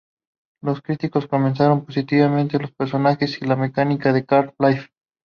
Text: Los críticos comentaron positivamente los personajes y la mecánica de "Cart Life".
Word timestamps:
Los 0.63 0.81
críticos 0.81 1.27
comentaron 1.27 1.85
positivamente 1.85 2.57
los 2.57 2.71
personajes 2.71 3.39
y 3.39 3.45
la 3.45 3.55
mecánica 3.55 4.11
de 4.11 4.25
"Cart 4.25 4.55
Life". 4.57 4.89